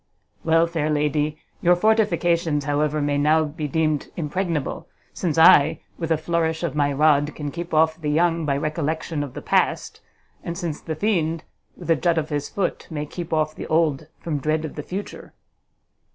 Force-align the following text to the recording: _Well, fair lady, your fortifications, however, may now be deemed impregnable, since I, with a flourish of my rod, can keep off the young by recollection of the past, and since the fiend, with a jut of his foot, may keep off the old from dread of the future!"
_Well, 0.43 0.65
fair 0.65 0.89
lady, 0.89 1.37
your 1.61 1.75
fortifications, 1.75 2.63
however, 2.65 3.03
may 3.03 3.19
now 3.19 3.43
be 3.43 3.67
deemed 3.67 4.07
impregnable, 4.17 4.87
since 5.13 5.37
I, 5.37 5.81
with 5.99 6.09
a 6.11 6.17
flourish 6.17 6.63
of 6.63 6.73
my 6.73 6.91
rod, 6.91 7.35
can 7.35 7.51
keep 7.51 7.71
off 7.71 8.01
the 8.01 8.09
young 8.09 8.43
by 8.43 8.57
recollection 8.57 9.21
of 9.21 9.35
the 9.35 9.43
past, 9.43 10.01
and 10.43 10.57
since 10.57 10.81
the 10.81 10.95
fiend, 10.95 11.43
with 11.77 11.91
a 11.91 11.95
jut 11.95 12.17
of 12.17 12.29
his 12.29 12.49
foot, 12.49 12.87
may 12.89 13.05
keep 13.05 13.31
off 13.31 13.53
the 13.53 13.67
old 13.67 14.07
from 14.19 14.39
dread 14.39 14.65
of 14.65 14.73
the 14.73 14.81
future!" 14.81 15.33